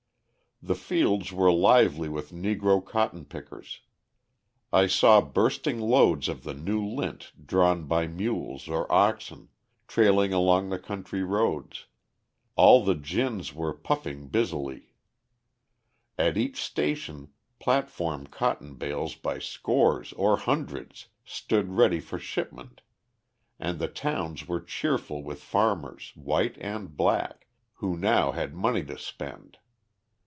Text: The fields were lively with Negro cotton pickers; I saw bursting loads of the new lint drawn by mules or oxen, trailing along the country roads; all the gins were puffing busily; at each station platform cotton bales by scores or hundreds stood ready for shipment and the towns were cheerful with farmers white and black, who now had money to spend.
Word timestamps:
The 0.63 0.75
fields 0.75 1.31
were 1.33 1.51
lively 1.51 2.07
with 2.07 2.29
Negro 2.31 2.85
cotton 2.85 3.25
pickers; 3.25 3.79
I 4.71 4.85
saw 4.85 5.19
bursting 5.19 5.79
loads 5.79 6.29
of 6.29 6.43
the 6.43 6.53
new 6.53 6.85
lint 6.87 7.31
drawn 7.47 7.85
by 7.85 8.05
mules 8.05 8.67
or 8.67 8.85
oxen, 8.91 9.49
trailing 9.87 10.33
along 10.33 10.69
the 10.69 10.77
country 10.77 11.23
roads; 11.23 11.85
all 12.55 12.85
the 12.85 12.93
gins 12.93 13.55
were 13.55 13.73
puffing 13.73 14.27
busily; 14.27 14.93
at 16.15 16.37
each 16.37 16.61
station 16.61 17.29
platform 17.57 18.27
cotton 18.27 18.75
bales 18.75 19.15
by 19.15 19.39
scores 19.39 20.13
or 20.13 20.37
hundreds 20.37 21.07
stood 21.25 21.69
ready 21.71 21.99
for 21.99 22.19
shipment 22.19 22.81
and 23.59 23.79
the 23.79 23.87
towns 23.87 24.47
were 24.47 24.61
cheerful 24.61 25.23
with 25.23 25.41
farmers 25.41 26.11
white 26.15 26.55
and 26.59 26.95
black, 26.95 27.47
who 27.77 27.97
now 27.97 28.31
had 28.31 28.53
money 28.53 28.83
to 28.85 28.95
spend. 28.99 29.57